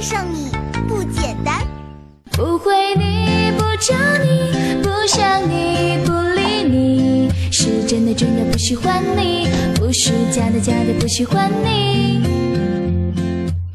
[0.00, 0.50] 爱上你
[0.88, 1.60] 不简单。
[2.32, 12.22] 不会你不找你，不想你不理你，是真的真的不喜欢你，不是假的假的不喜欢你。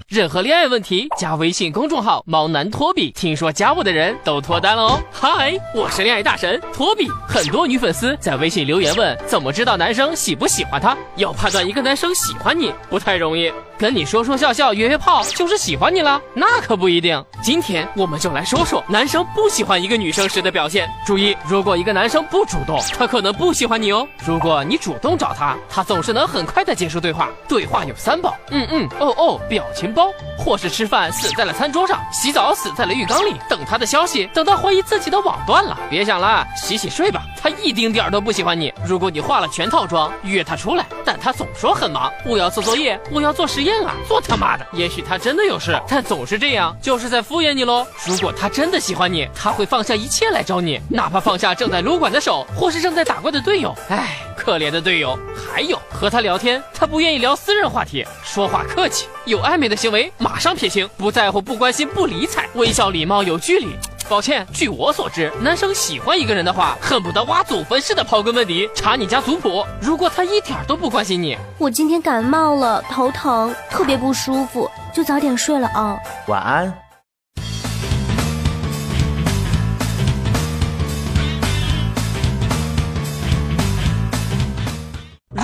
[0.07, 3.09] 任何恋爱问题，加微信公众号“猫男托比”。
[3.17, 5.01] 听说加我的人都脱单了哦！
[5.11, 7.09] 嗨，我是恋爱大神托比。
[7.27, 10.95] 很多女粉丝在微信留言问，怎么知道男生喜不喜欢她？
[11.15, 13.51] 要判断一个男生喜欢你，不太容易。
[13.77, 16.21] 跟你说说笑笑、约约炮，就是喜欢你了？
[16.35, 17.21] 那可不一定。
[17.43, 20.87] 今天我们就来说说男生不喜欢一个女生时的表现。
[21.05, 24.07] 注意，如果一个男生不主动，他可能不喜欢你哦。
[24.23, 27.29] 如果你主动找他，他总是能很快的结束对话。
[27.49, 30.04] 对话有三宝：嗯嗯，哦哦，表情包。
[30.37, 35.77] 或是吃饭死在了餐桌上，洗澡死在了浴缸里，等他的消息，等到怀疑自己的网断了。
[35.89, 37.21] 别想了，洗洗睡吧。
[37.41, 38.73] 他一丁点儿都不喜欢你。
[38.85, 44.65] 如果你化了全套妆约他出来，但他总说很忙，我要做作业，我要做实验啊，做他妈的！
[44.73, 47.85] 也许他真的有事，但总是这样，就是在敷衍你喽。
[48.05, 53.75] 如果他真的喜欢你，他会放下一切来找你，哪怕放下正在撸管的手，或是正在打怪的队友。
[53.89, 54.17] 唉。
[54.45, 55.17] 可怜的队友，
[55.51, 63.69] 还有和他聊天，他不愿意聊私人话题，说话客气，有暧昧的行为马上撇清，不在乎、不关心、不理睬，微笑礼貌有距离。
[64.07, 69.65] 抱歉，据我所知，男生喜欢一个人的话，恨不得挖祖坟似的刨根问底，查你家族谱。
[69.81, 76.84] 如果他一点都不关心你，我今天感冒了，头疼，特别不舒服，就早点睡了啊，晚安。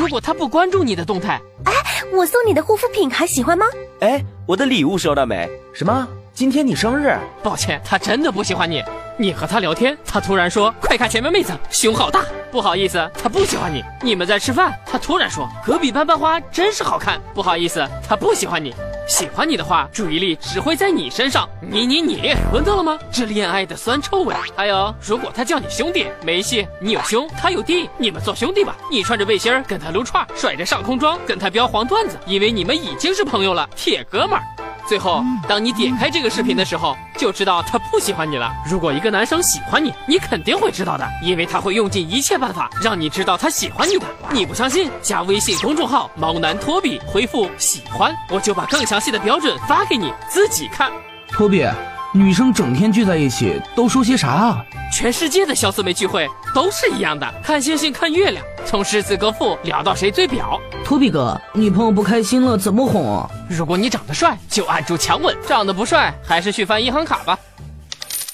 [0.01, 1.73] 如果他不关注你的动态，哎，
[2.11, 3.67] 我送你的护肤品还喜欢吗？
[3.99, 5.47] 哎，我的礼物收到没？
[5.75, 6.07] 什么？
[6.33, 7.15] 今天你生日？
[7.43, 8.83] 抱歉，他真的不喜欢你。
[9.15, 13.83] 你和他聊天，他突然说：“快看前面妹子，胸好大。”不好意思，他不喜欢你。
[14.01, 18.73] 你们在吃饭，他突然说：“隔壁班班花真是好看。”不好意思，他不喜欢你。
[19.11, 21.45] 喜欢你的话，注意力只会在你身上。
[21.59, 22.97] 你你你，闻到了吗？
[23.11, 24.33] 这恋爱的酸臭味。
[24.55, 26.65] 还有，如果他叫你兄弟，没戏。
[26.79, 28.73] 你有兄，他有弟，你们做兄弟吧。
[28.89, 34.43] 你穿着背心跟他撸串，甩着上空装跟他飙黄段子，因为你们已经是朋友了，铁哥们儿。
[34.91, 38.51] 最后，当你点开这个视频的时候，就知道他不喜欢你了。
[38.69, 44.05] 如果一个男生喜欢你，你肯定会知道的，因为他会用尽一切办法让你知道他喜欢你的。
[44.33, 44.91] 你不相信？
[45.01, 50.91] 加微信公众号“猫男托比”，回复“喜欢”，我就把更详细的标准发给你自己看。
[51.31, 51.65] 托比。
[52.13, 54.65] 女生整天聚在一起都说些啥啊？
[54.91, 60.59] 全世界的小姊妹聚会都是一样的，看星星看月亮，从诗词歌赋聊到谁最表。
[60.83, 63.25] 托比哥，女朋友不开心了怎么哄？
[63.49, 67.39] 如果你长得帅，就按住强吻；长得不帅，还是去翻银行卡吧。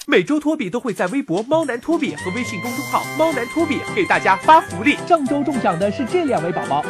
[0.08, 4.98] 每周托比都会在微博“猫男托比”和微信公众号“猫男托比”给大家发福利。
[5.08, 6.84] 上周中奖的是这两位宝宝。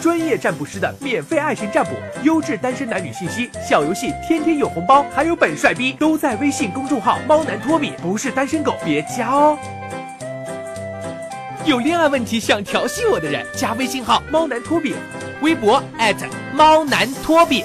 [0.00, 1.90] 专业占卜师的免费爱情占卜，
[2.22, 9.56] 优质单身男女信息，小游戏天天有红包，还有本帅逼都在微信公众号“猫男托比”，不是单身狗别加哦。
[11.64, 14.94] 有恋爱问题想调戏我的人，加微信号“猫男托比”，
[15.42, 15.82] 微博
[16.52, 17.64] 猫男托比。